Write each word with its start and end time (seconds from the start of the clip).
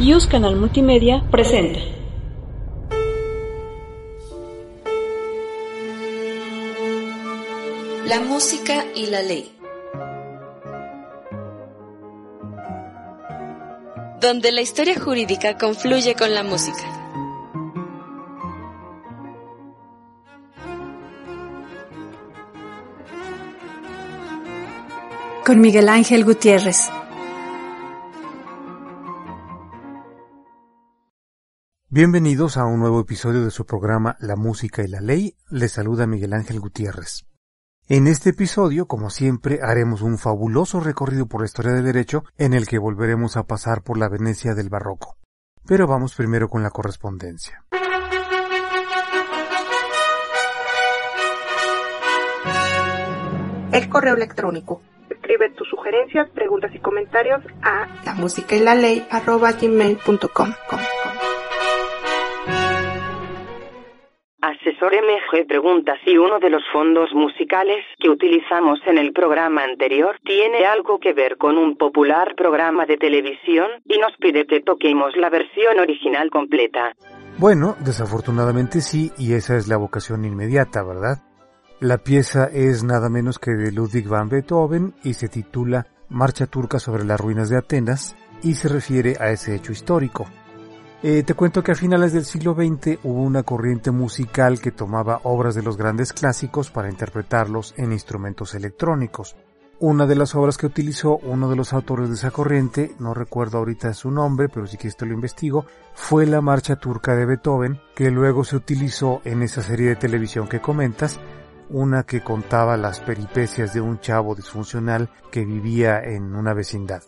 Use 0.00 0.28
Canal 0.28 0.54
Multimedia 0.54 1.24
presenta. 1.28 1.80
La 8.06 8.20
música 8.20 8.84
y 8.94 9.06
la 9.06 9.22
ley. 9.22 9.52
Donde 14.20 14.52
la 14.52 14.60
historia 14.60 15.00
jurídica 15.00 15.58
confluye 15.58 16.14
con 16.14 16.32
la 16.32 16.44
música. 16.44 16.78
Con 25.44 25.60
Miguel 25.60 25.88
Ángel 25.88 26.24
Gutiérrez. 26.24 26.88
Bienvenidos 31.90 32.58
a 32.58 32.66
un 32.66 32.80
nuevo 32.80 33.00
episodio 33.00 33.42
de 33.42 33.50
su 33.50 33.64
programa 33.64 34.18
La 34.20 34.36
Música 34.36 34.82
y 34.82 34.88
la 34.88 35.00
Ley. 35.00 35.36
Les 35.48 35.72
saluda 35.72 36.06
Miguel 36.06 36.34
Ángel 36.34 36.60
Gutiérrez. 36.60 37.24
En 37.88 38.08
este 38.08 38.28
episodio, 38.28 38.86
como 38.86 39.08
siempre, 39.08 39.60
haremos 39.62 40.02
un 40.02 40.18
fabuloso 40.18 40.80
recorrido 40.80 41.28
por 41.28 41.40
la 41.40 41.46
historia 41.46 41.72
del 41.72 41.86
derecho 41.86 42.24
en 42.36 42.52
el 42.52 42.66
que 42.66 42.76
volveremos 42.76 43.38
a 43.38 43.44
pasar 43.44 43.80
por 43.80 43.96
la 43.96 44.10
Venecia 44.10 44.54
del 44.54 44.68
Barroco. 44.68 45.16
Pero 45.66 45.86
vamos 45.86 46.14
primero 46.14 46.50
con 46.50 46.62
la 46.62 46.68
correspondencia. 46.68 47.64
El 53.72 53.88
correo 53.88 54.14
electrónico. 54.14 54.82
Escribe 55.08 55.54
tus 55.56 55.66
sugerencias, 55.70 56.28
preguntas 56.34 56.70
y 56.74 56.80
comentarios 56.80 57.42
a 57.62 57.86
la 58.04 58.12
música 58.12 58.56
y 58.56 58.60
la 58.60 58.74
ley 58.74 59.08
Asesor 64.48 64.94
MG 64.94 65.46
pregunta 65.46 65.92
si 66.04 66.16
uno 66.16 66.38
de 66.38 66.48
los 66.48 66.62
fondos 66.72 67.12
musicales 67.12 67.84
que 67.98 68.08
utilizamos 68.08 68.78
en 68.86 68.96
el 68.96 69.12
programa 69.12 69.62
anterior 69.62 70.16
tiene 70.24 70.64
algo 70.64 70.98
que 70.98 71.12
ver 71.12 71.36
con 71.36 71.58
un 71.58 71.76
popular 71.76 72.34
programa 72.34 72.86
de 72.86 72.96
televisión 72.96 73.66
y 73.84 73.98
nos 73.98 74.16
pide 74.16 74.46
que 74.46 74.62
toquemos 74.62 75.14
la 75.16 75.28
versión 75.28 75.78
original 75.78 76.30
completa. 76.30 76.94
Bueno, 77.36 77.76
desafortunadamente 77.84 78.80
sí, 78.80 79.12
y 79.18 79.34
esa 79.34 79.56
es 79.56 79.68
la 79.68 79.76
vocación 79.76 80.24
inmediata, 80.24 80.82
¿verdad? 80.82 81.18
La 81.80 81.98
pieza 81.98 82.48
es 82.50 82.82
nada 82.82 83.10
menos 83.10 83.38
que 83.38 83.50
de 83.50 83.70
Ludwig 83.70 84.08
van 84.08 84.30
Beethoven 84.30 84.94
y 85.04 85.12
se 85.12 85.28
titula 85.28 85.86
Marcha 86.08 86.46
turca 86.46 86.78
sobre 86.78 87.04
las 87.04 87.20
ruinas 87.20 87.50
de 87.50 87.58
Atenas 87.58 88.16
y 88.42 88.54
se 88.54 88.68
refiere 88.68 89.16
a 89.20 89.30
ese 89.30 89.54
hecho 89.54 89.72
histórico. 89.72 90.26
Eh, 91.00 91.22
te 91.22 91.34
cuento 91.34 91.62
que 91.62 91.70
a 91.70 91.76
finales 91.76 92.12
del 92.12 92.24
siglo 92.24 92.54
XX 92.54 92.98
hubo 93.04 93.22
una 93.22 93.44
corriente 93.44 93.92
musical 93.92 94.60
que 94.60 94.72
tomaba 94.72 95.20
obras 95.22 95.54
de 95.54 95.62
los 95.62 95.76
grandes 95.76 96.12
clásicos 96.12 96.70
para 96.70 96.90
interpretarlos 96.90 97.72
en 97.76 97.92
instrumentos 97.92 98.56
electrónicos. 98.56 99.36
Una 99.78 100.06
de 100.06 100.16
las 100.16 100.34
obras 100.34 100.58
que 100.58 100.66
utilizó 100.66 101.18
uno 101.18 101.48
de 101.48 101.54
los 101.54 101.72
autores 101.72 102.08
de 102.08 102.16
esa 102.16 102.32
corriente, 102.32 102.96
no 102.98 103.14
recuerdo 103.14 103.58
ahorita 103.58 103.94
su 103.94 104.10
nombre, 104.10 104.48
pero 104.48 104.66
si 104.66 104.76
quieres 104.76 104.96
te 104.96 105.06
lo 105.06 105.14
investigo, 105.14 105.66
fue 105.94 106.26
la 106.26 106.40
Marcha 106.40 106.74
Turca 106.74 107.14
de 107.14 107.26
Beethoven, 107.26 107.80
que 107.94 108.10
luego 108.10 108.42
se 108.42 108.56
utilizó 108.56 109.20
en 109.24 109.44
esa 109.44 109.62
serie 109.62 109.90
de 109.90 109.96
televisión 109.96 110.48
que 110.48 110.60
comentas, 110.60 111.20
una 111.70 112.02
que 112.02 112.22
contaba 112.22 112.76
las 112.76 112.98
peripecias 112.98 113.72
de 113.72 113.80
un 113.80 114.00
chavo 114.00 114.34
disfuncional 114.34 115.10
que 115.30 115.44
vivía 115.44 116.00
en 116.00 116.34
una 116.34 116.54
vecindad. 116.54 117.04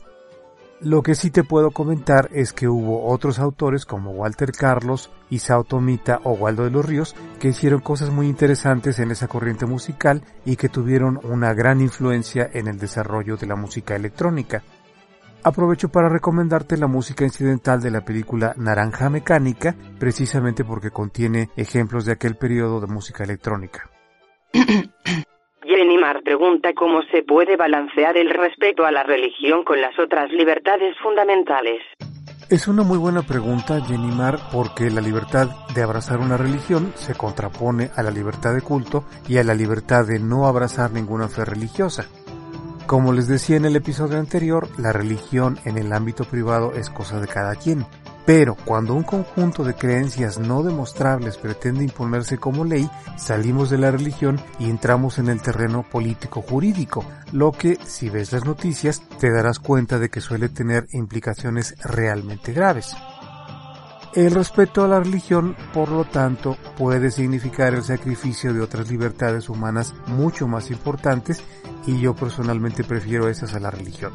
Lo 0.83 1.03
que 1.03 1.15
sí 1.15 1.31
te 1.31 1.45
puedo 1.45 1.73
comentar 1.73 2.31
es 2.33 2.55
que 2.55 2.67
hubo 2.67 3.07
otros 3.07 3.39
autores 3.39 3.85
como 3.85 4.13
Walter 4.13 4.51
Carlos, 4.51 5.11
Isao 5.29 5.63
Tomita 5.65 6.21
o 6.25 6.33
Waldo 6.33 6.65
de 6.65 6.71
los 6.71 6.87
Ríos 6.87 7.15
que 7.39 7.49
hicieron 7.49 7.81
cosas 7.81 8.09
muy 8.09 8.29
interesantes 8.29 8.99
en 8.99 9.11
esa 9.11 9.29
corriente 9.29 9.67
musical 9.67 10.23
y 10.47 10.57
que 10.57 10.71
tuvieron 10.71 11.21
una 11.23 11.53
gran 11.53 11.83
influencia 11.83 12.49
en 12.51 12.67
el 12.67 12.79
desarrollo 12.79 13.37
de 13.37 13.47
la 13.47 13.57
música 13.57 13.95
electrónica. 13.95 14.63
Aprovecho 15.43 15.91
para 15.91 16.09
recomendarte 16.09 16.79
la 16.79 16.87
música 16.87 17.25
incidental 17.25 17.83
de 17.83 17.91
la 17.91 18.03
película 18.03 18.55
Naranja 18.57 19.11
Mecánica, 19.11 19.77
precisamente 19.99 20.65
porque 20.65 20.91
contiene 20.91 21.51
ejemplos 21.57 22.07
de 22.07 22.13
aquel 22.13 22.37
periodo 22.37 22.81
de 22.81 22.87
música 22.87 23.23
electrónica. 23.25 23.91
Jenny 26.01 26.15
Mar 26.15 26.23
pregunta 26.25 26.73
cómo 26.75 27.03
se 27.13 27.23
puede 27.23 27.57
balancear 27.57 28.17
el 28.17 28.31
respeto 28.31 28.87
a 28.87 28.91
la 28.91 29.03
religión 29.03 29.65
con 29.65 29.81
las 29.83 29.99
otras 29.99 30.31
libertades 30.31 30.97
fundamentales. 31.03 31.83
Es 32.49 32.69
una 32.69 32.83
muy 32.83 32.97
buena 32.97 33.23
pregunta, 33.23 33.81
Jenny 33.83 34.11
Mar, 34.11 34.39
porque 34.51 34.91
la 34.91 35.03
libertad 35.03 35.49
de 35.75 35.83
abrazar 35.83 36.21
una 36.21 36.39
religión 36.39 36.93
se 36.95 37.15
contrapone 37.15 37.91
a 37.97 38.03
la 38.03 38.11
libertad 38.11 38.55
de 38.55 38.63
culto 38.63 39.05
y 39.29 39.37
a 39.37 39.45
la 39.45 39.55
libertad 39.55 40.07
de 40.07 40.19
no 40.19 40.47
abrazar 40.47 40.91
ninguna 40.91 41.29
fe 41.29 41.45
religiosa. 41.45 42.07
Como 42.87 43.13
les 43.13 43.29
decía 43.29 43.57
en 43.57 43.67
el 43.67 43.77
episodio 43.77 44.19
anterior, 44.19 44.69
la 44.79 44.93
religión 44.93 45.59
en 45.67 45.77
el 45.77 45.93
ámbito 45.93 46.25
privado 46.25 46.73
es 46.73 46.89
cosa 46.89 47.21
de 47.21 47.29
cada 47.29 47.57
quien. 47.57 47.85
Pero 48.27 48.55
cuando 48.55 48.95
un 48.95 49.03
conjunto 49.03 49.65
de 49.65 49.75
creencias 49.75 50.39
no 50.39 50.63
demostrables 50.63 51.37
pretende 51.37 51.85
imponerse 51.85 52.39
como 52.39 52.65
ley, 52.65 52.89
salimos 53.17 53.71
de 53.71 53.79
la 53.79 53.91
religión 53.91 54.41
y 54.59 54.69
entramos 54.71 55.19
en 55.19 55.29
el 55.29 55.41
terreno 55.41 55.85
político-jurídico, 55.91 57.05
lo 57.33 57.53
que, 57.53 57.79
si 57.85 58.11
ves 58.11 58.33
las 58.33 58.45
noticias, 58.45 59.03
te 59.19 59.31
darás 59.31 59.59
cuenta 59.59 59.99
de 59.99 60.11
que 60.11 60.21
suele 60.21 60.49
tener 60.49 60.87
implicaciones 60.93 61.75
realmente 61.83 62.53
graves. 62.53 62.95
El 64.15 64.33
respeto 64.33 64.85
a 64.85 64.89
la 64.89 64.99
religión, 64.99 65.55
por 65.73 65.89
lo 65.89 66.05
tanto, 66.05 66.57
puede 66.77 67.13
significar 67.13 67.75
el 67.75 67.85
sacrificio 67.85 68.53
de 68.53 68.61
otras 68.61 68.91
libertades 68.91 69.49
humanas 69.49 69.95
mucho 70.09 70.49
más 70.49 70.73
importantes 70.73 71.43
y 71.87 72.01
yo 72.01 72.15
personalmente 72.15 72.83
prefiero 72.83 73.29
esas 73.29 73.55
a 73.55 73.61
la 73.61 73.71
religión. 73.71 74.13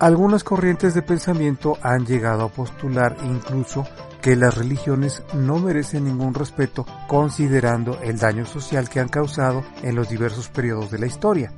Algunas 0.00 0.44
corrientes 0.44 0.94
de 0.94 1.02
pensamiento 1.02 1.76
han 1.82 2.06
llegado 2.06 2.44
a 2.44 2.48
postular 2.48 3.18
incluso 3.22 3.86
que 4.22 4.34
las 4.34 4.56
religiones 4.56 5.22
no 5.34 5.58
merecen 5.58 6.04
ningún 6.04 6.32
respeto 6.32 6.86
considerando 7.06 8.00
el 8.00 8.18
daño 8.18 8.46
social 8.46 8.88
que 8.88 9.00
han 9.00 9.10
causado 9.10 9.62
en 9.82 9.94
los 9.94 10.08
diversos 10.08 10.48
periodos 10.48 10.90
de 10.90 11.00
la 11.00 11.06
historia. 11.06 11.52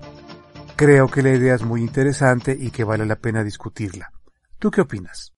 Creo 0.75 1.07
que 1.07 1.23
la 1.23 1.31
idea 1.31 1.55
es 1.55 1.63
muy 1.63 1.83
interesante 1.83 2.57
y 2.59 2.73
que 2.73 2.83
vale 2.83 3.07
la 3.07 3.15
pena 3.15 3.45
discutirla. 3.45 4.11
¿Tú 4.59 4.73
qué 4.73 4.81
opinas? 4.81 5.33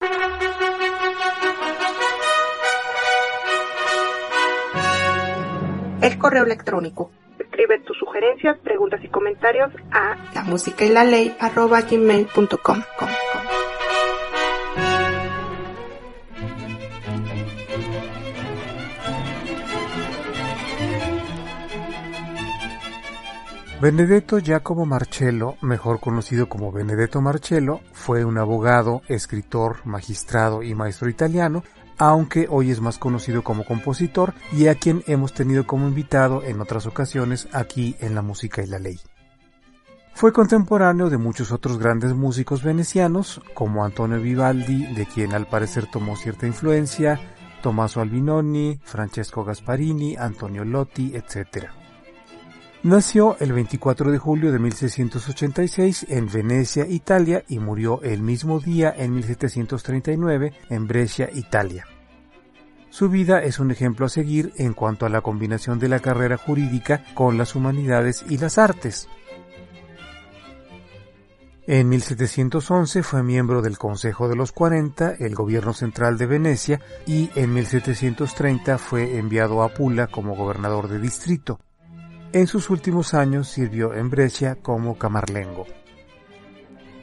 El 6.00 6.18
correo 6.18 6.44
electrónico. 6.44 7.10
Escribe 7.64 7.82
tus 7.86 7.96
sugerencias, 7.96 8.58
preguntas 8.58 9.02
y 9.02 9.08
comentarios 9.08 9.72
a 9.90 10.16
la 10.34 10.42
música 10.42 10.84
y 10.84 10.90
la 10.90 11.02
ley 11.02 11.34
gmail.com. 11.40 12.82
Benedetto 23.80 24.38
Giacomo 24.40 24.84
Marcello, 24.84 25.54
mejor 25.62 26.00
conocido 26.00 26.50
como 26.50 26.70
Benedetto 26.70 27.22
Marcello, 27.22 27.80
fue 27.94 28.26
un 28.26 28.36
abogado, 28.36 29.00
escritor, 29.08 29.76
magistrado 29.86 30.62
y 30.62 30.74
maestro 30.74 31.08
italiano, 31.08 31.64
aunque 31.98 32.46
hoy 32.50 32.70
es 32.70 32.80
más 32.80 32.98
conocido 32.98 33.42
como 33.42 33.64
compositor 33.64 34.34
y 34.52 34.68
a 34.68 34.74
quien 34.74 35.02
hemos 35.06 35.32
tenido 35.32 35.66
como 35.66 35.88
invitado 35.88 36.42
en 36.42 36.60
otras 36.60 36.86
ocasiones 36.86 37.48
aquí 37.52 37.96
en 38.00 38.14
La 38.14 38.22
Música 38.22 38.62
y 38.62 38.66
la 38.66 38.78
Ley. 38.78 39.00
Fue 40.14 40.32
contemporáneo 40.32 41.10
de 41.10 41.18
muchos 41.18 41.50
otros 41.50 41.78
grandes 41.78 42.14
músicos 42.14 42.62
venecianos, 42.62 43.40
como 43.52 43.84
Antonio 43.84 44.20
Vivaldi, 44.20 44.86
de 44.94 45.06
quien 45.06 45.34
al 45.34 45.48
parecer 45.48 45.86
tomó 45.90 46.16
cierta 46.16 46.46
influencia, 46.46 47.20
Tommaso 47.62 48.00
Albinoni, 48.00 48.78
Francesco 48.84 49.44
Gasparini, 49.44 50.14
Antonio 50.16 50.64
Lotti, 50.64 51.16
etc. 51.16 51.70
Nació 52.84 53.38
el 53.40 53.54
24 53.54 54.12
de 54.12 54.18
julio 54.18 54.52
de 54.52 54.58
1686 54.58 56.04
en 56.10 56.30
Venecia, 56.30 56.86
Italia, 56.86 57.42
y 57.48 57.58
murió 57.58 58.02
el 58.02 58.20
mismo 58.20 58.60
día 58.60 58.94
en 58.94 59.14
1739 59.14 60.52
en 60.68 60.86
Brescia, 60.86 61.30
Italia. 61.32 61.86
Su 62.90 63.08
vida 63.08 63.42
es 63.42 63.58
un 63.58 63.70
ejemplo 63.70 64.04
a 64.04 64.10
seguir 64.10 64.52
en 64.58 64.74
cuanto 64.74 65.06
a 65.06 65.08
la 65.08 65.22
combinación 65.22 65.78
de 65.78 65.88
la 65.88 66.00
carrera 66.00 66.36
jurídica 66.36 67.02
con 67.14 67.38
las 67.38 67.54
humanidades 67.54 68.22
y 68.28 68.36
las 68.36 68.58
artes. 68.58 69.08
En 71.66 71.88
1711 71.88 73.02
fue 73.02 73.22
miembro 73.22 73.62
del 73.62 73.78
Consejo 73.78 74.28
de 74.28 74.36
los 74.36 74.52
40, 74.52 75.14
el 75.20 75.34
gobierno 75.34 75.72
central 75.72 76.18
de 76.18 76.26
Venecia, 76.26 76.82
y 77.06 77.30
en 77.34 77.54
1730 77.54 78.76
fue 78.76 79.16
enviado 79.16 79.62
a 79.62 79.70
Pula 79.70 80.08
como 80.08 80.36
gobernador 80.36 80.88
de 80.88 80.98
distrito. 80.98 81.60
En 82.34 82.48
sus 82.48 82.68
últimos 82.68 83.14
años 83.14 83.46
sirvió 83.46 83.94
en 83.94 84.10
Brescia 84.10 84.56
como 84.60 84.98
camarlengo. 84.98 85.66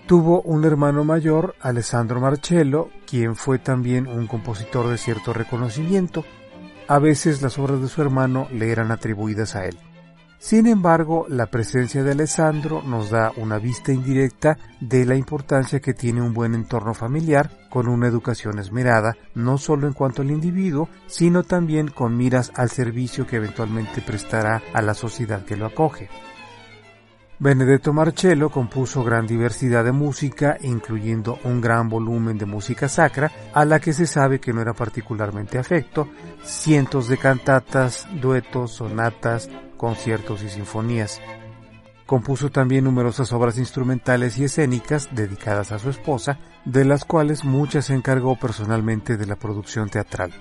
Tuvo 0.05 0.41
un 0.41 0.65
hermano 0.65 1.05
mayor, 1.05 1.55
Alessandro 1.61 2.19
Marcello, 2.19 2.89
quien 3.07 3.37
fue 3.37 3.57
también 3.57 4.07
un 4.07 4.27
compositor 4.27 4.89
de 4.89 4.97
cierto 4.97 5.31
reconocimiento. 5.31 6.25
A 6.89 6.99
veces 6.99 7.41
las 7.41 7.57
obras 7.59 7.79
de 7.79 7.87
su 7.87 8.01
hermano 8.01 8.49
le 8.51 8.73
eran 8.73 8.91
atribuidas 8.91 9.55
a 9.55 9.63
él. 9.63 9.77
Sin 10.37 10.67
embargo, 10.67 11.25
la 11.29 11.45
presencia 11.45 12.03
de 12.03 12.11
Alessandro 12.11 12.81
nos 12.81 13.09
da 13.09 13.31
una 13.37 13.57
vista 13.57 13.93
indirecta 13.93 14.57
de 14.81 15.05
la 15.05 15.15
importancia 15.15 15.79
que 15.79 15.93
tiene 15.93 16.21
un 16.21 16.33
buen 16.33 16.55
entorno 16.55 16.93
familiar 16.93 17.60
con 17.71 17.87
una 17.87 18.07
educación 18.07 18.59
esmerada, 18.59 19.15
no 19.33 19.57
solo 19.57 19.87
en 19.87 19.93
cuanto 19.93 20.21
al 20.21 20.29
individuo, 20.29 20.89
sino 21.07 21.41
también 21.41 21.87
con 21.87 22.15
miras 22.15 22.51
al 22.53 22.69
servicio 22.69 23.25
que 23.25 23.37
eventualmente 23.37 24.01
prestará 24.01 24.61
a 24.73 24.81
la 24.83 24.93
sociedad 24.93 25.43
que 25.45 25.55
lo 25.55 25.65
acoge. 25.65 26.09
Benedetto 27.39 27.91
Marcello 27.91 28.51
compuso 28.51 29.03
gran 29.03 29.25
diversidad 29.25 29.83
de 29.83 29.91
música, 29.91 30.57
incluyendo 30.61 31.39
un 31.43 31.59
gran 31.59 31.89
volumen 31.89 32.37
de 32.37 32.45
música 32.45 32.87
sacra, 32.87 33.31
a 33.51 33.65
la 33.65 33.79
que 33.79 33.93
se 33.93 34.05
sabe 34.05 34.39
que 34.39 34.53
no 34.53 34.61
era 34.61 34.73
particularmente 34.73 35.57
afecto, 35.57 36.07
cientos 36.43 37.07
de 37.07 37.17
cantatas, 37.17 38.07
duetos, 38.21 38.73
sonatas, 38.73 39.49
conciertos 39.75 40.43
y 40.43 40.49
sinfonías. 40.49 41.19
Compuso 42.11 42.49
también 42.49 42.83
numerosas 42.83 43.31
obras 43.31 43.57
instrumentales 43.57 44.37
y 44.37 44.43
escénicas 44.43 45.07
dedicadas 45.15 45.71
a 45.71 45.79
su 45.79 45.89
esposa, 45.89 46.39
de 46.65 46.83
las 46.83 47.05
cuales 47.05 47.45
muchas 47.45 47.85
se 47.85 47.93
encargó 47.93 48.35
personalmente 48.35 49.15
de 49.15 49.25
la 49.25 49.37
producción 49.37 49.87
teatral. 49.87 50.33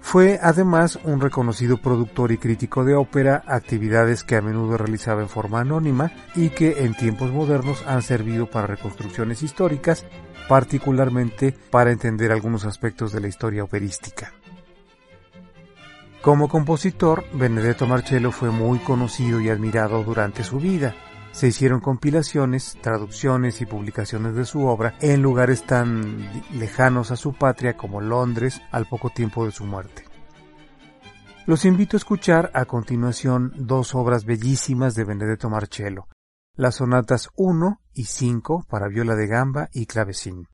Fue 0.00 0.38
además 0.40 1.00
un 1.02 1.20
reconocido 1.20 1.78
productor 1.78 2.30
y 2.30 2.38
crítico 2.38 2.84
de 2.84 2.94
ópera, 2.94 3.42
actividades 3.44 4.22
que 4.22 4.36
a 4.36 4.40
menudo 4.40 4.76
realizaba 4.76 5.20
en 5.20 5.28
forma 5.28 5.62
anónima 5.62 6.12
y 6.36 6.50
que 6.50 6.84
en 6.84 6.94
tiempos 6.94 7.32
modernos 7.32 7.82
han 7.88 8.02
servido 8.02 8.48
para 8.48 8.68
reconstrucciones 8.68 9.42
históricas, 9.42 10.06
particularmente 10.48 11.56
para 11.72 11.90
entender 11.90 12.30
algunos 12.30 12.66
aspectos 12.66 13.10
de 13.10 13.20
la 13.20 13.26
historia 13.26 13.64
operística. 13.64 14.32
Como 16.22 16.48
compositor, 16.48 17.24
Benedetto 17.32 17.86
Marcello 17.86 18.30
fue 18.30 18.50
muy 18.50 18.78
conocido 18.80 19.40
y 19.40 19.48
admirado 19.48 20.04
durante 20.04 20.44
su 20.44 20.58
vida. 20.58 20.94
Se 21.32 21.48
hicieron 21.48 21.80
compilaciones, 21.80 22.76
traducciones 22.82 23.62
y 23.62 23.66
publicaciones 23.66 24.34
de 24.34 24.44
su 24.44 24.66
obra 24.66 24.96
en 25.00 25.22
lugares 25.22 25.64
tan 25.64 26.28
lejanos 26.52 27.10
a 27.10 27.16
su 27.16 27.32
patria 27.32 27.78
como 27.78 28.02
Londres 28.02 28.60
al 28.70 28.84
poco 28.84 29.08
tiempo 29.08 29.46
de 29.46 29.52
su 29.52 29.64
muerte. 29.64 30.04
Los 31.46 31.64
invito 31.64 31.96
a 31.96 31.98
escuchar 31.98 32.50
a 32.52 32.66
continuación 32.66 33.54
dos 33.56 33.94
obras 33.94 34.26
bellísimas 34.26 34.94
de 34.94 35.04
Benedetto 35.04 35.48
Marcello, 35.48 36.06
las 36.54 36.76
sonatas 36.76 37.30
1 37.36 37.80
y 37.94 38.04
5 38.04 38.66
para 38.68 38.88
viola 38.88 39.14
de 39.14 39.26
gamba 39.26 39.70
y 39.72 39.86
clavecín. 39.86 40.48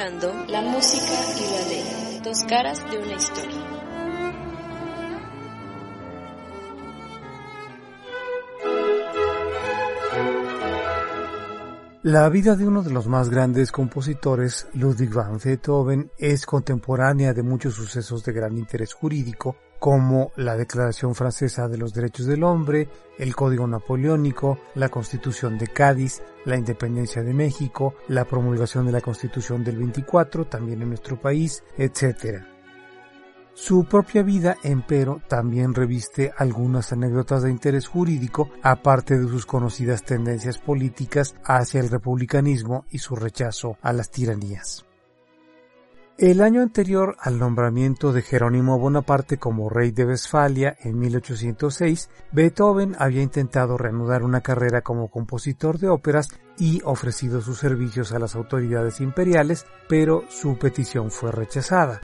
La 0.00 0.62
música 0.62 1.12
y 1.36 1.42
la 1.42 1.68
ley, 1.68 2.20
dos 2.24 2.42
caras 2.44 2.90
de 2.90 2.96
una 2.96 3.16
historia. 3.16 3.60
La 12.02 12.30
vida 12.30 12.56
de 12.56 12.66
uno 12.66 12.82
de 12.82 12.90
los 12.90 13.08
más 13.08 13.28
grandes 13.28 13.70
compositores, 13.70 14.68
Ludwig 14.72 15.12
van 15.12 15.36
Beethoven, 15.36 16.10
es 16.16 16.46
contemporánea 16.46 17.34
de 17.34 17.42
muchos 17.42 17.74
sucesos 17.74 18.24
de 18.24 18.32
gran 18.32 18.56
interés 18.56 18.94
jurídico, 18.94 19.56
como 19.80 20.30
la 20.36 20.56
Declaración 20.56 21.14
Francesa 21.14 21.66
de 21.66 21.78
los 21.78 21.94
Derechos 21.94 22.26
del 22.26 22.44
Hombre, 22.44 22.88
el 23.18 23.34
Código 23.34 23.66
Napoleónico, 23.66 24.58
la 24.74 24.90
Constitución 24.90 25.58
de 25.58 25.68
Cádiz, 25.68 26.22
la 26.44 26.56
Independencia 26.56 27.22
de 27.22 27.32
México, 27.32 27.94
la 28.06 28.26
promulgación 28.26 28.86
de 28.86 28.92
la 28.92 29.00
Constitución 29.00 29.64
del 29.64 29.78
24, 29.78 30.44
también 30.46 30.82
en 30.82 30.90
nuestro 30.90 31.18
país, 31.18 31.64
etc. 31.78 32.44
Su 33.54 33.84
propia 33.84 34.22
vida, 34.22 34.58
empero, 34.62 35.22
también 35.28 35.74
reviste 35.74 36.30
algunas 36.36 36.92
anécdotas 36.92 37.42
de 37.42 37.50
interés 37.50 37.88
jurídico, 37.88 38.50
aparte 38.62 39.18
de 39.18 39.28
sus 39.28 39.46
conocidas 39.46 40.04
tendencias 40.04 40.58
políticas 40.58 41.34
hacia 41.42 41.80
el 41.80 41.88
republicanismo 41.88 42.84
y 42.90 42.98
su 42.98 43.16
rechazo 43.16 43.78
a 43.80 43.94
las 43.94 44.10
tiranías. 44.10 44.84
El 46.20 46.42
año 46.42 46.60
anterior 46.60 47.16
al 47.18 47.38
nombramiento 47.38 48.12
de 48.12 48.20
Jerónimo 48.20 48.78
Bonaparte 48.78 49.38
como 49.38 49.70
rey 49.70 49.90
de 49.90 50.04
Westfalia 50.04 50.76
en 50.82 50.98
1806, 50.98 52.10
Beethoven 52.30 52.94
había 52.98 53.22
intentado 53.22 53.78
reanudar 53.78 54.22
una 54.22 54.42
carrera 54.42 54.82
como 54.82 55.08
compositor 55.08 55.78
de 55.78 55.88
óperas 55.88 56.28
y 56.58 56.82
ofrecido 56.84 57.40
sus 57.40 57.56
servicios 57.56 58.12
a 58.12 58.18
las 58.18 58.36
autoridades 58.36 59.00
imperiales, 59.00 59.64
pero 59.88 60.24
su 60.28 60.58
petición 60.58 61.10
fue 61.10 61.32
rechazada. 61.32 62.02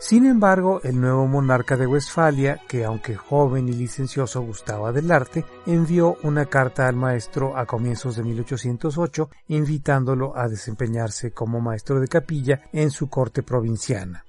Sin 0.00 0.24
embargo, 0.24 0.80
el 0.82 0.98
nuevo 0.98 1.26
monarca 1.26 1.76
de 1.76 1.86
Westfalia, 1.86 2.62
que 2.66 2.86
aunque 2.86 3.16
joven 3.16 3.68
y 3.68 3.74
licencioso 3.74 4.40
gustaba 4.40 4.92
del 4.92 5.12
arte, 5.12 5.44
envió 5.66 6.16
una 6.22 6.46
carta 6.46 6.88
al 6.88 6.96
maestro 6.96 7.54
a 7.54 7.66
comienzos 7.66 8.16
de 8.16 8.22
1808 8.22 9.28
invitándolo 9.48 10.34
a 10.34 10.48
desempeñarse 10.48 11.32
como 11.32 11.60
maestro 11.60 12.00
de 12.00 12.08
capilla 12.08 12.62
en 12.72 12.90
su 12.90 13.10
corte 13.10 13.42
provinciana. 13.42 14.24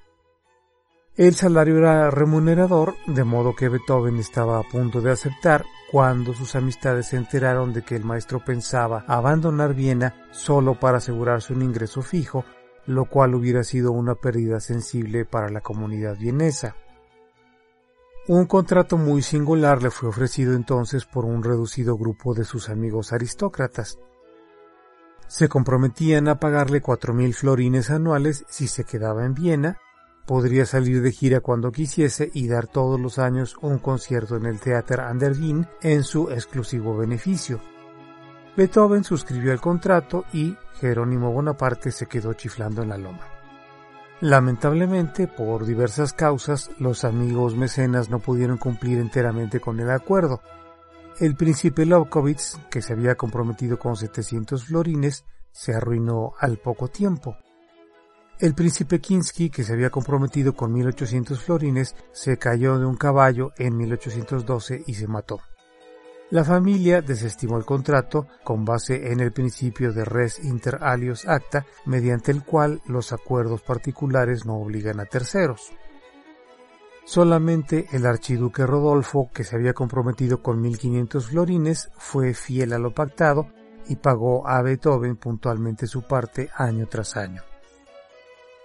El 1.15 1.35
salario 1.35 1.77
era 1.77 2.11
remunerador, 2.11 2.95
de 3.07 3.23
modo 3.23 3.55
que 3.55 3.69
Beethoven 3.69 4.17
estaba 4.17 4.59
a 4.59 4.63
punto 4.63 4.99
de 4.99 5.11
aceptar 5.11 5.63
cuando 5.89 6.33
sus 6.33 6.53
amistades 6.55 7.07
se 7.07 7.15
enteraron 7.15 7.71
de 7.71 7.83
que 7.83 7.95
el 7.95 8.03
maestro 8.03 8.43
pensaba 8.43 9.05
abandonar 9.07 9.73
Viena 9.73 10.27
solo 10.31 10.77
para 10.77 10.97
asegurarse 10.97 11.53
un 11.53 11.61
ingreso 11.61 12.01
fijo 12.01 12.43
lo 12.85 13.05
cual 13.05 13.35
hubiera 13.35 13.63
sido 13.63 13.91
una 13.91 14.15
pérdida 14.15 14.59
sensible 14.59 15.25
para 15.25 15.49
la 15.49 15.61
comunidad 15.61 16.17
vienesa. 16.17 16.75
Un 18.27 18.45
contrato 18.45 18.97
muy 18.97 19.21
singular 19.21 19.81
le 19.81 19.89
fue 19.89 20.09
ofrecido 20.09 20.53
entonces 20.53 21.05
por 21.05 21.25
un 21.25 21.43
reducido 21.43 21.97
grupo 21.97 22.33
de 22.33 22.45
sus 22.45 22.69
amigos 22.69 23.13
aristócratas. 23.13 23.97
Se 25.27 25.47
comprometían 25.47 26.27
a 26.27 26.39
pagarle 26.39 26.81
cuatro 26.81 27.13
mil 27.13 27.33
florines 27.33 27.89
anuales 27.89 28.45
si 28.47 28.67
se 28.67 28.83
quedaba 28.83 29.25
en 29.25 29.33
Viena, 29.33 29.79
podría 30.27 30.65
salir 30.65 31.01
de 31.01 31.11
gira 31.11 31.39
cuando 31.39 31.71
quisiese 31.71 32.29
y 32.33 32.47
dar 32.47 32.67
todos 32.67 32.99
los 32.99 33.17
años 33.17 33.57
un 33.61 33.79
concierto 33.79 34.35
en 34.35 34.45
el 34.45 34.59
Theater 34.59 35.01
an 35.01 35.17
der 35.17 35.33
Wien 35.33 35.67
en 35.81 36.03
su 36.03 36.29
exclusivo 36.29 36.95
beneficio. 36.95 37.59
Beethoven 38.55 39.03
suscribió 39.03 39.53
el 39.53 39.61
contrato 39.61 40.25
y 40.33 40.57
Jerónimo 40.79 41.31
Bonaparte 41.31 41.91
se 41.91 42.07
quedó 42.07 42.33
chiflando 42.33 42.81
en 42.81 42.89
la 42.89 42.97
loma. 42.97 43.27
Lamentablemente, 44.19 45.27
por 45.27 45.65
diversas 45.65 46.13
causas, 46.13 46.69
los 46.77 47.05
amigos 47.05 47.55
mecenas 47.55 48.09
no 48.09 48.19
pudieron 48.19 48.57
cumplir 48.57 48.99
enteramente 48.99 49.59
con 49.59 49.79
el 49.79 49.89
acuerdo. 49.89 50.41
El 51.19 51.35
príncipe 51.35 51.85
Lobkowitz, 51.85 52.57
que 52.69 52.81
se 52.81 52.93
había 52.93 53.15
comprometido 53.15 53.79
con 53.79 53.95
700 53.95 54.65
florines, 54.65 55.25
se 55.51 55.73
arruinó 55.73 56.33
al 56.39 56.57
poco 56.57 56.87
tiempo. 56.87 57.37
El 58.39 58.53
príncipe 58.53 58.99
Kinsky, 58.99 59.49
que 59.49 59.63
se 59.63 59.73
había 59.73 59.89
comprometido 59.89 60.55
con 60.55 60.73
1800 60.73 61.41
florines, 61.43 61.95
se 62.11 62.37
cayó 62.37 62.79
de 62.79 62.85
un 62.85 62.97
caballo 62.97 63.53
en 63.57 63.77
1812 63.77 64.83
y 64.87 64.93
se 64.95 65.07
mató. 65.07 65.39
La 66.31 66.45
familia 66.45 67.01
desestimó 67.01 67.57
el 67.57 67.65
contrato 67.65 68.25
con 68.45 68.63
base 68.63 69.11
en 69.11 69.19
el 69.19 69.33
principio 69.33 69.91
de 69.91 70.05
res 70.05 70.39
inter 70.41 70.77
alios 70.81 71.27
acta, 71.27 71.65
mediante 71.85 72.31
el 72.31 72.45
cual 72.45 72.81
los 72.87 73.11
acuerdos 73.11 73.61
particulares 73.61 74.45
no 74.45 74.55
obligan 74.55 75.01
a 75.01 75.05
terceros. 75.05 75.73
Solamente 77.03 77.87
el 77.91 78.05
archiduque 78.05 78.65
Rodolfo, 78.65 79.29
que 79.33 79.43
se 79.43 79.57
había 79.57 79.73
comprometido 79.73 80.41
con 80.41 80.61
1500 80.61 81.27
florines, 81.27 81.91
fue 81.97 82.33
fiel 82.33 82.71
a 82.71 82.79
lo 82.79 82.93
pactado 82.93 83.47
y 83.89 83.97
pagó 83.97 84.47
a 84.47 84.61
Beethoven 84.61 85.17
puntualmente 85.17 85.85
su 85.85 86.03
parte 86.03 86.49
año 86.55 86.87
tras 86.87 87.17
año. 87.17 87.41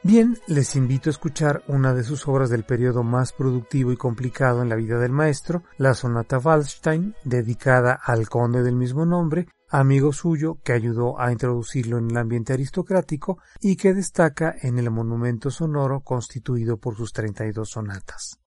Bien, 0.06 0.38
les 0.46 0.76
invito 0.76 1.10
a 1.10 1.14
escuchar 1.14 1.64
una 1.66 1.92
de 1.92 2.04
sus 2.04 2.28
obras 2.28 2.48
del 2.48 2.62
periodo 2.62 3.02
más 3.02 3.32
productivo 3.32 3.90
y 3.90 3.96
complicado 3.96 4.62
en 4.62 4.68
la 4.68 4.76
vida 4.76 5.00
del 5.00 5.10
maestro, 5.10 5.64
la 5.78 5.94
sonata 5.94 6.38
Waldstein, 6.38 7.16
dedicada 7.24 7.98
al 8.00 8.28
conde 8.28 8.62
del 8.62 8.76
mismo 8.76 9.04
nombre, 9.04 9.48
amigo 9.68 10.12
suyo 10.12 10.58
que 10.62 10.74
ayudó 10.74 11.20
a 11.20 11.32
introducirlo 11.32 11.98
en 11.98 12.08
el 12.12 12.18
ambiente 12.18 12.52
aristocrático 12.52 13.38
y 13.60 13.74
que 13.74 13.94
destaca 13.94 14.54
en 14.62 14.78
el 14.78 14.92
monumento 14.92 15.50
sonoro 15.50 16.02
constituido 16.02 16.76
por 16.76 16.94
sus 16.94 17.12
32 17.12 17.68
sonatas. 17.68 18.38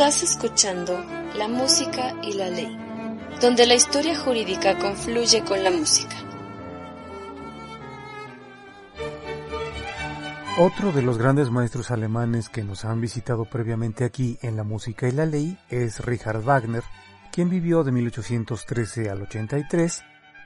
Estás 0.00 0.22
escuchando 0.22 0.98
La 1.36 1.46
Música 1.46 2.14
y 2.22 2.32
la 2.32 2.48
Ley, 2.48 2.74
donde 3.42 3.66
la 3.66 3.74
historia 3.74 4.18
jurídica 4.18 4.78
confluye 4.78 5.44
con 5.44 5.62
la 5.62 5.70
música. 5.70 6.16
Otro 10.56 10.90
de 10.92 11.02
los 11.02 11.18
grandes 11.18 11.50
maestros 11.50 11.90
alemanes 11.90 12.48
que 12.48 12.64
nos 12.64 12.86
han 12.86 13.02
visitado 13.02 13.44
previamente 13.44 14.04
aquí 14.04 14.38
en 14.40 14.56
La 14.56 14.64
Música 14.64 15.06
y 15.06 15.12
la 15.12 15.26
Ley 15.26 15.58
es 15.68 16.02
Richard 16.02 16.40
Wagner, 16.40 16.82
quien 17.30 17.50
vivió 17.50 17.84
de 17.84 17.92
1813 17.92 19.10
al 19.10 19.20
83 19.20 20.02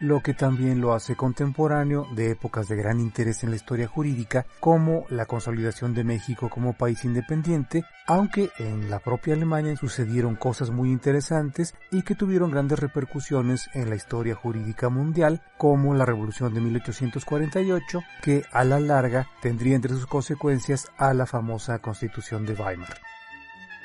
lo 0.06 0.20
que 0.20 0.34
también 0.34 0.80
lo 0.80 0.92
hace 0.92 1.16
contemporáneo 1.16 2.06
de 2.14 2.30
épocas 2.30 2.68
de 2.68 2.76
gran 2.76 3.00
interés 3.00 3.42
en 3.42 3.50
la 3.50 3.56
historia 3.56 3.88
jurídica 3.88 4.46
como 4.60 5.06
la 5.08 5.26
consolidación 5.26 5.94
de 5.94 6.04
México 6.04 6.50
como 6.50 6.74
país 6.74 7.04
independiente, 7.04 7.84
aunque 8.06 8.50
en 8.58 8.90
la 8.90 8.98
propia 8.98 9.34
Alemania 9.34 9.76
sucedieron 9.76 10.36
cosas 10.36 10.70
muy 10.70 10.90
interesantes 10.90 11.74
y 11.90 12.02
que 12.02 12.14
tuvieron 12.14 12.50
grandes 12.50 12.78
repercusiones 12.78 13.68
en 13.72 13.88
la 13.88 13.96
historia 13.96 14.34
jurídica 14.34 14.88
mundial, 14.88 15.42
como 15.56 15.94
la 15.94 16.04
Revolución 16.04 16.52
de 16.52 16.60
1848, 16.60 18.00
que 18.22 18.42
a 18.52 18.64
la 18.64 18.80
larga 18.80 19.26
tendría 19.40 19.74
entre 19.74 19.92
sus 19.92 20.06
consecuencias 20.06 20.88
a 20.98 21.14
la 21.14 21.26
famosa 21.26 21.78
Constitución 21.78 22.44
de 22.44 22.54
Weimar. 22.54 23.13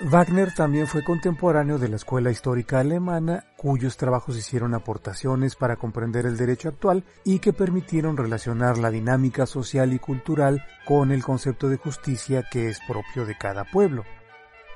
Wagner 0.01 0.53
también 0.53 0.87
fue 0.87 1.03
contemporáneo 1.03 1.77
de 1.77 1.89
la 1.89 1.97
escuela 1.97 2.31
histórica 2.31 2.79
alemana, 2.79 3.43
cuyos 3.57 3.97
trabajos 3.97 4.37
hicieron 4.37 4.73
aportaciones 4.73 5.57
para 5.57 5.75
comprender 5.75 6.25
el 6.25 6.37
derecho 6.37 6.69
actual 6.69 7.03
y 7.25 7.39
que 7.39 7.51
permitieron 7.51 8.15
relacionar 8.15 8.77
la 8.77 8.91
dinámica 8.91 9.45
social 9.45 9.91
y 9.91 9.99
cultural 9.99 10.65
con 10.85 11.11
el 11.11 11.21
concepto 11.21 11.67
de 11.67 11.75
justicia 11.75 12.45
que 12.49 12.69
es 12.69 12.79
propio 12.87 13.25
de 13.25 13.37
cada 13.37 13.65
pueblo. 13.65 14.05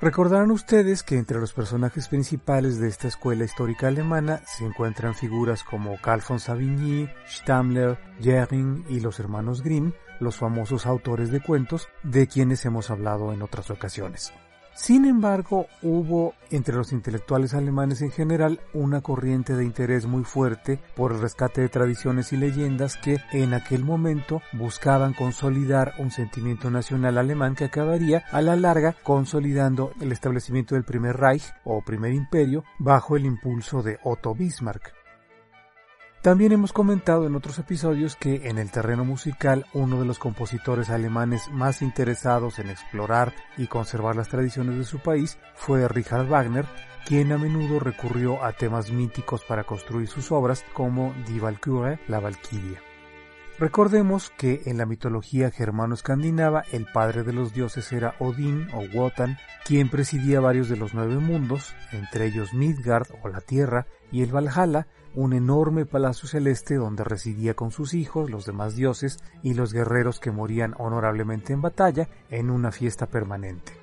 Recordarán 0.01 0.51
ustedes 0.51 1.03
que 1.03 1.17
entre 1.17 1.39
los 1.39 1.53
personajes 1.53 2.09
principales 2.09 2.77
de 2.77 2.89
esta 2.89 3.07
escuela 3.07 3.45
histórica 3.45 3.87
alemana 3.87 4.41
se 4.45 4.65
encuentran 4.65 5.15
figuras 5.15 5.63
como 5.63 6.01
Carl 6.01 6.21
von 6.27 6.41
Savigny, 6.41 7.07
Stammler, 7.25 7.97
Jering 8.19 8.83
y 8.89 8.99
los 8.99 9.21
hermanos 9.21 9.63
Grimm, 9.63 9.93
los 10.19 10.35
famosos 10.35 10.85
autores 10.85 11.31
de 11.31 11.41
cuentos 11.41 11.87
de 12.03 12.27
quienes 12.27 12.65
hemos 12.65 12.89
hablado 12.89 13.31
en 13.31 13.41
otras 13.41 13.71
ocasiones. 13.71 14.33
Sin 14.75 15.05
embargo, 15.05 15.67
hubo 15.83 16.33
entre 16.49 16.75
los 16.75 16.93
intelectuales 16.93 17.53
alemanes 17.53 18.01
en 18.01 18.11
general 18.11 18.59
una 18.73 19.01
corriente 19.01 19.55
de 19.55 19.65
interés 19.65 20.07
muy 20.07 20.23
fuerte 20.23 20.79
por 20.95 21.11
el 21.11 21.21
rescate 21.21 21.61
de 21.61 21.69
tradiciones 21.69 22.33
y 22.33 22.37
leyendas 22.37 22.97
que 22.97 23.19
en 23.31 23.53
aquel 23.53 23.83
momento 23.83 24.41
buscaban 24.53 25.13
consolidar 25.13 25.93
un 25.99 26.09
sentimiento 26.09 26.71
nacional 26.71 27.19
alemán 27.19 27.55
que 27.55 27.65
acabaría 27.65 28.23
a 28.31 28.41
la 28.41 28.55
larga 28.55 28.95
consolidando 29.03 29.93
el 30.01 30.11
establecimiento 30.11 30.73
del 30.73 30.83
primer 30.83 31.17
Reich 31.17 31.53
o 31.63 31.83
primer 31.83 32.13
imperio 32.13 32.63
bajo 32.79 33.15
el 33.15 33.25
impulso 33.25 33.83
de 33.83 33.99
Otto 34.03 34.33
Bismarck. 34.33 35.02
También 36.23 36.53
hemos 36.53 36.71
comentado 36.71 37.27
en 37.27 37.35
otros 37.35 37.59
episodios 37.59 38.15
que 38.15 38.47
en 38.47 38.57
el 38.57 38.71
terreno 38.71 39.03
musical 39.03 39.65
uno 39.73 39.99
de 39.99 40.05
los 40.05 40.19
compositores 40.19 40.89
alemanes 40.89 41.49
más 41.51 41.81
interesados 41.81 42.59
en 42.59 42.69
explorar 42.69 43.33
y 43.57 43.67
conservar 43.67 44.15
las 44.15 44.29
tradiciones 44.29 44.77
de 44.77 44.85
su 44.85 44.99
país 44.99 45.37
fue 45.53 45.85
Richard 45.89 46.29
Wagner, 46.29 46.65
quien 47.05 47.33
a 47.33 47.37
menudo 47.37 47.81
recurrió 47.81 48.41
a 48.41 48.53
temas 48.53 48.89
míticos 48.89 49.43
para 49.43 49.65
construir 49.65 50.07
sus 50.07 50.31
obras 50.31 50.63
como 50.71 51.13
Die 51.27 51.41
la 52.07 52.21
Valquiria. 52.21 52.81
Recordemos 53.59 54.31
que 54.37 54.61
en 54.65 54.77
la 54.77 54.85
mitología 54.85 55.51
germano-escandinava 55.51 56.63
el 56.71 56.85
padre 56.85 57.23
de 57.23 57.33
los 57.33 57.53
dioses 57.53 57.91
era 57.91 58.15
Odín 58.19 58.69
o 58.73 58.85
Wotan, 58.97 59.37
quien 59.65 59.89
presidía 59.89 60.39
varios 60.39 60.69
de 60.69 60.77
los 60.77 60.93
nueve 60.93 61.17
mundos, 61.17 61.75
entre 61.91 62.27
ellos 62.27 62.53
Midgard 62.53 63.09
o 63.21 63.27
la 63.27 63.41
Tierra 63.41 63.87
y 64.13 64.21
el 64.21 64.33
Valhalla, 64.33 64.87
un 65.15 65.33
enorme 65.33 65.85
palacio 65.85 66.29
celeste 66.29 66.75
donde 66.75 67.03
residía 67.03 67.55
con 67.55 67.71
sus 67.71 67.93
hijos, 67.95 68.29
los 68.29 68.45
demás 68.45 68.75
dioses 68.75 69.17
y 69.41 69.55
los 69.55 69.73
guerreros 69.73 70.19
que 70.19 70.31
morían 70.31 70.75
honorablemente 70.77 71.51
en 71.51 71.61
batalla 71.61 72.07
en 72.29 72.51
una 72.51 72.71
fiesta 72.71 73.07
permanente. 73.07 73.73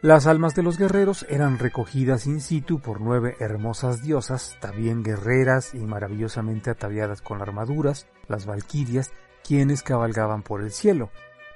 Las 0.00 0.26
almas 0.26 0.54
de 0.54 0.62
los 0.62 0.78
guerreros 0.78 1.26
eran 1.28 1.58
recogidas 1.58 2.26
in 2.26 2.40
situ 2.40 2.80
por 2.80 3.00
nueve 3.00 3.36
hermosas 3.38 4.02
diosas, 4.02 4.56
también 4.60 5.04
guerreras 5.04 5.74
y 5.74 5.80
maravillosamente 5.80 6.70
ataviadas 6.70 7.20
con 7.22 7.40
armaduras, 7.40 8.08
las 8.26 8.46
valquirias, 8.46 9.12
quienes 9.44 9.82
cabalgaban 9.82 10.42
por 10.42 10.62
el 10.62 10.72
cielo. 10.72 11.10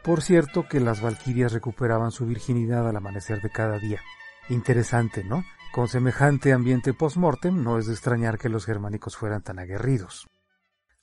Por 0.04 0.22
cierto 0.22 0.68
que 0.68 0.80
las 0.80 1.00
valquirias 1.00 1.52
recuperaban 1.52 2.12
su 2.12 2.26
virginidad 2.26 2.86
al 2.88 2.96
amanecer 2.96 3.40
de 3.40 3.50
cada 3.50 3.78
día. 3.78 4.00
Interesante, 4.48 5.24
¿no? 5.24 5.42
Con 5.72 5.88
semejante 5.88 6.52
ambiente 6.52 6.94
post-mortem, 6.94 7.62
no 7.62 7.78
es 7.78 7.86
de 7.86 7.92
extrañar 7.92 8.38
que 8.38 8.48
los 8.48 8.64
germánicos 8.64 9.16
fueran 9.16 9.42
tan 9.42 9.58
aguerridos. 9.58 10.26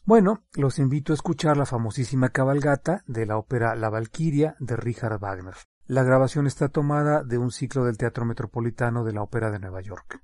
Bueno, 0.06 0.44
los 0.54 0.80
invito 0.80 1.14
a 1.14 1.16
escuchar 1.16 1.58
la 1.58 1.66
famosísima 1.66 2.30
cabalgata 2.30 3.04
de 3.08 3.26
la 3.26 3.38
ópera 3.38 3.76
La 3.76 3.90
Valquiria 3.90 4.56
de 4.60 4.76
Richard 4.76 5.20
Wagner. 5.20 5.56
La 5.86 6.04
grabación 6.04 6.48
está 6.48 6.70
tomada 6.70 7.24
de 7.24 7.38
un 7.38 7.52
ciclo 7.52 7.86
del 7.86 7.98
Teatro 7.98 8.26
Metropolitano 8.26 9.04
de 9.04 9.14
la 9.14 9.22
Ópera 9.22 9.52
de 9.52 9.60
Nueva 9.60 9.82
York. 9.82 10.22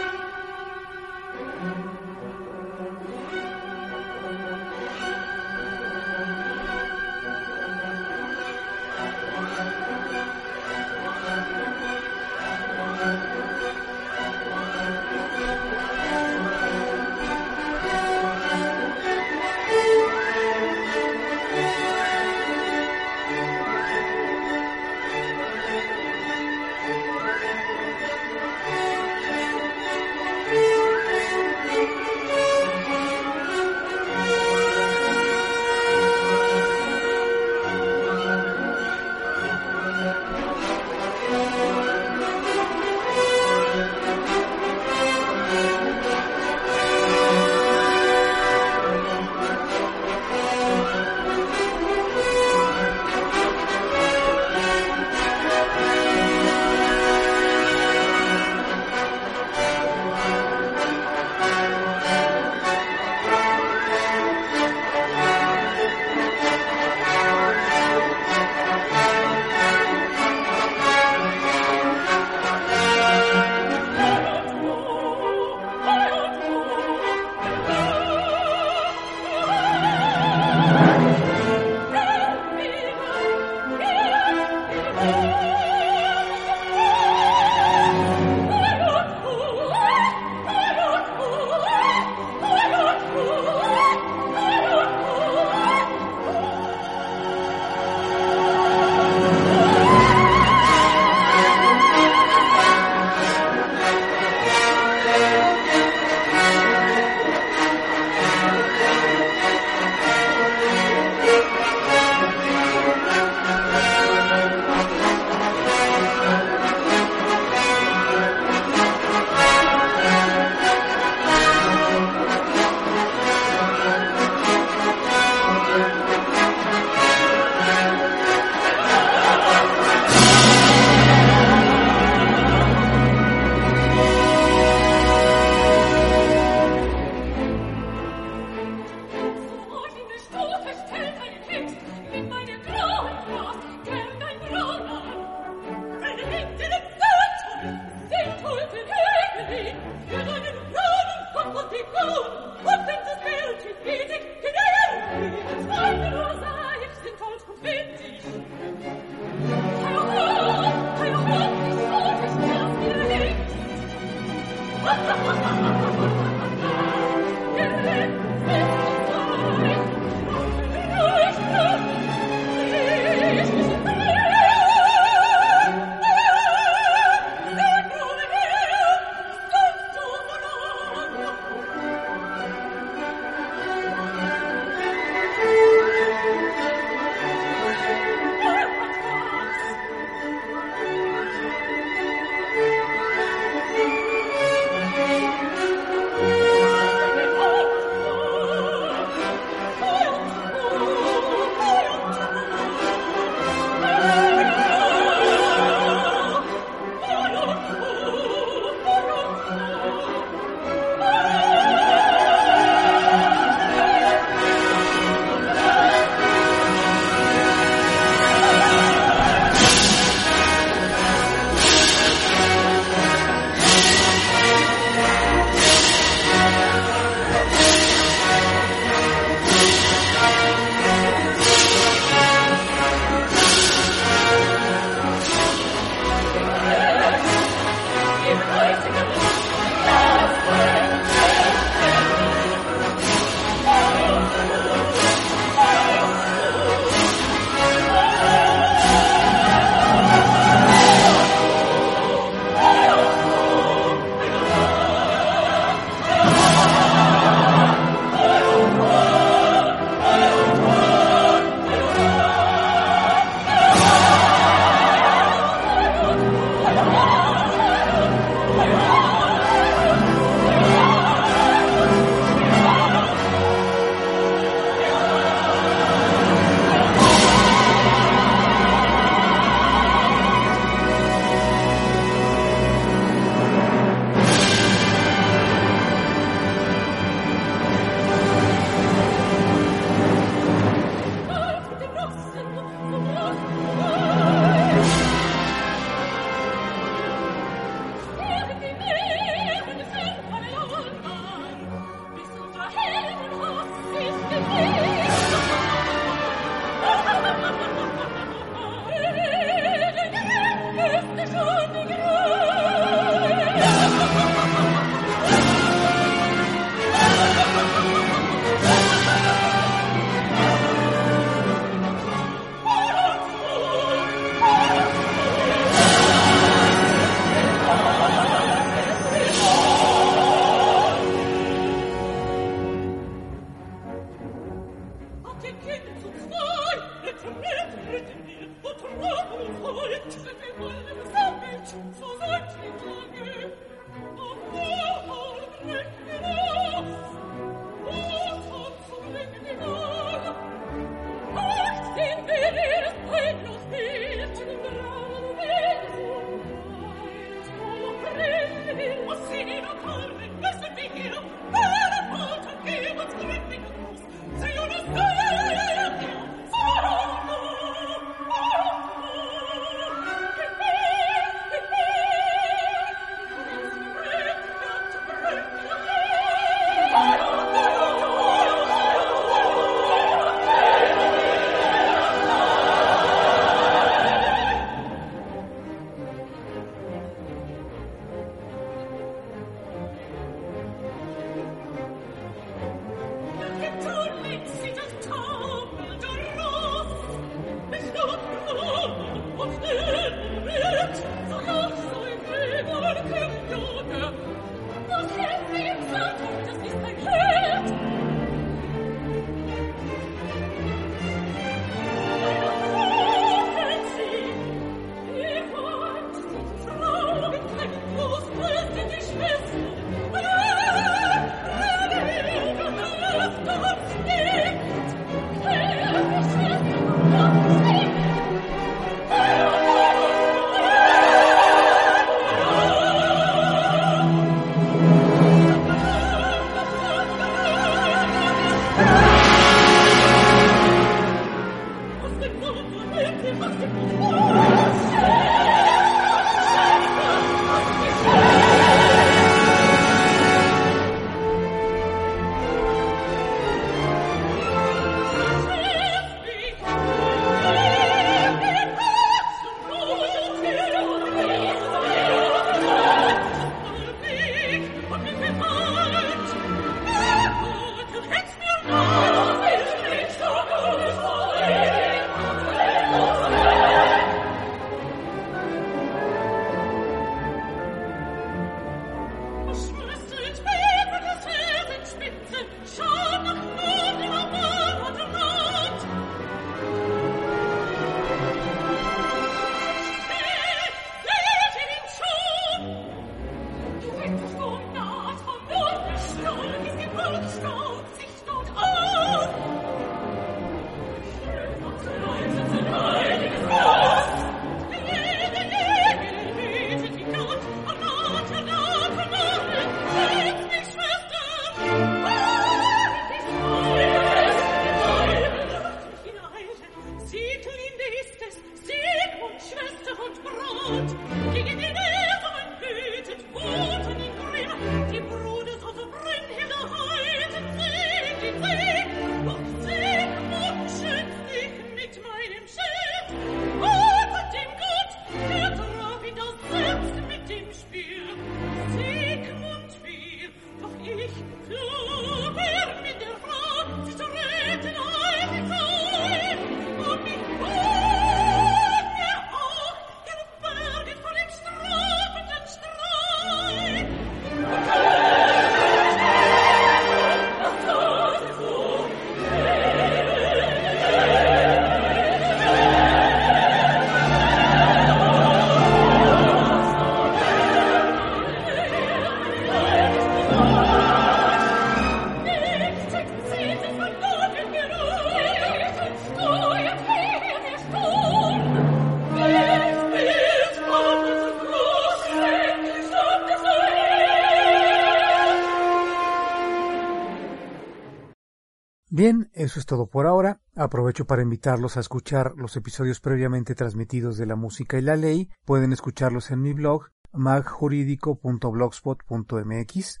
Eso 589.50 589.58
es 589.58 589.66
todo 589.66 589.88
por 589.88 590.06
ahora. 590.06 590.40
Aprovecho 590.54 591.06
para 591.06 591.22
invitarlos 591.22 591.76
a 591.76 591.80
escuchar 591.80 592.34
los 592.36 592.56
episodios 592.56 593.00
previamente 593.00 593.56
transmitidos 593.56 594.16
de 594.16 594.26
La 594.26 594.36
Música 594.36 594.78
y 594.78 594.82
la 594.82 594.94
Ley. 594.94 595.28
Pueden 595.44 595.72
escucharlos 595.72 596.30
en 596.30 596.40
mi 596.40 596.52
blog 596.52 596.84
magjurídico.blogspot.mx 597.12 600.00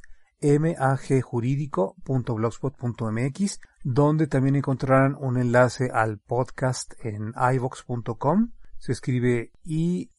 magjurídico.blogspot.mx 0.78 3.60
donde 3.82 4.28
también 4.28 4.54
encontrarán 4.54 5.16
un 5.18 5.36
enlace 5.36 5.90
al 5.92 6.18
podcast 6.18 6.94
en 7.04 7.34
ivox.com 7.34 8.52
se 8.78 8.92
escribe 8.92 9.50
i 9.64 10.12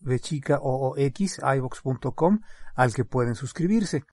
o 0.59 0.95
x 0.97 1.39
ivox.com 1.55 2.41
al 2.75 2.93
que 2.93 3.05
pueden 3.05 3.35
suscribirse 3.35 4.03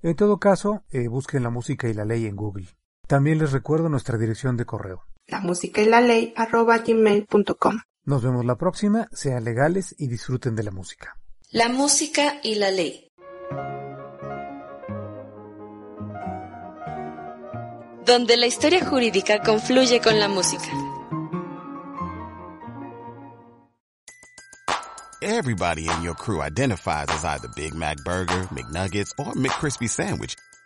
en 0.00 0.14
todo 0.16 0.38
caso 0.38 0.84
eh, 0.90 1.08
busquen 1.08 1.42
la 1.42 1.50
música 1.50 1.88
y 1.88 1.94
la 1.94 2.04
ley 2.06 2.24
en 2.26 2.36
google 2.36 2.79
también 3.10 3.40
les 3.40 3.50
recuerdo 3.50 3.88
nuestra 3.88 4.16
dirección 4.16 4.56
de 4.56 4.64
correo. 4.64 5.04
La 5.26 5.40
música 5.40 5.82
y 5.82 5.86
la 5.86 6.00
ley 6.00 6.32
arroba 6.36 6.78
gmail.com. 6.78 7.80
Nos 8.04 8.22
vemos 8.22 8.44
la 8.44 8.54
próxima, 8.54 9.08
sean 9.10 9.42
legales 9.42 9.96
y 9.98 10.06
disfruten 10.06 10.54
de 10.54 10.62
la 10.62 10.70
música. 10.70 11.16
La 11.50 11.68
música 11.68 12.34
y 12.44 12.54
la 12.54 12.70
ley. 12.70 13.08
Donde 18.06 18.36
la 18.36 18.46
historia 18.46 18.86
jurídica 18.86 19.42
confluye 19.42 20.00
con 20.00 20.20
la 20.20 20.28
música. 20.28 20.70
Everybody 25.20 25.88
in 25.88 26.02
your 26.02 26.14
crew 26.14 26.40
identifies 26.42 27.08
as 27.08 27.24
either 27.24 27.48
Big 27.56 27.74
Mac 27.74 27.96
Burger, 28.04 28.46
McNuggets, 28.52 29.10
or 29.18 29.34
McCrispy 29.34 29.88
Sandwich. 29.88 30.36